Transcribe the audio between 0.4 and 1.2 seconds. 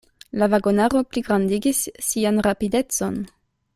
La vagonaro